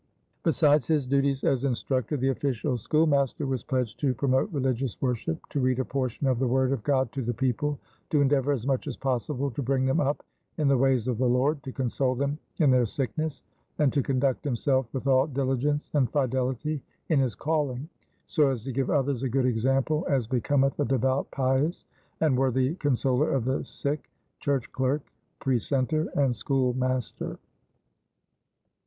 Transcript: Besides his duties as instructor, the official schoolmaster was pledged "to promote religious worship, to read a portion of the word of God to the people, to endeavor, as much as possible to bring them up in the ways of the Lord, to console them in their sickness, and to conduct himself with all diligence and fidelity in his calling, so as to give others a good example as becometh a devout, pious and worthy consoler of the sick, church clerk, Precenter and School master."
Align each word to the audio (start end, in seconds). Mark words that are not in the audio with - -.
Besides 0.41 0.87
his 0.87 1.05
duties 1.05 1.43
as 1.43 1.63
instructor, 1.63 2.17
the 2.17 2.29
official 2.29 2.75
schoolmaster 2.75 3.45
was 3.45 3.63
pledged 3.63 3.99
"to 3.99 4.15
promote 4.15 4.51
religious 4.51 4.99
worship, 4.99 5.37
to 5.49 5.59
read 5.59 5.77
a 5.77 5.85
portion 5.85 6.25
of 6.25 6.39
the 6.39 6.47
word 6.47 6.71
of 6.71 6.81
God 6.81 7.11
to 7.11 7.21
the 7.21 7.35
people, 7.35 7.77
to 8.09 8.19
endeavor, 8.19 8.51
as 8.51 8.65
much 8.65 8.87
as 8.87 8.97
possible 8.97 9.51
to 9.51 9.61
bring 9.61 9.85
them 9.85 9.99
up 9.99 10.25
in 10.57 10.67
the 10.67 10.77
ways 10.79 11.07
of 11.07 11.19
the 11.19 11.29
Lord, 11.29 11.61
to 11.61 11.71
console 11.71 12.15
them 12.15 12.39
in 12.57 12.71
their 12.71 12.87
sickness, 12.87 13.43
and 13.77 13.93
to 13.93 14.01
conduct 14.01 14.43
himself 14.43 14.87
with 14.91 15.05
all 15.05 15.27
diligence 15.27 15.91
and 15.93 16.11
fidelity 16.11 16.81
in 17.09 17.19
his 17.19 17.35
calling, 17.35 17.87
so 18.25 18.49
as 18.49 18.63
to 18.63 18.71
give 18.71 18.89
others 18.89 19.21
a 19.21 19.29
good 19.29 19.45
example 19.45 20.03
as 20.09 20.25
becometh 20.25 20.79
a 20.79 20.85
devout, 20.85 21.29
pious 21.29 21.85
and 22.21 22.35
worthy 22.35 22.73
consoler 22.73 23.29
of 23.29 23.45
the 23.45 23.63
sick, 23.63 24.09
church 24.39 24.71
clerk, 24.71 25.03
Precenter 25.39 26.07
and 26.15 26.35
School 26.35 26.73
master." 26.73 27.37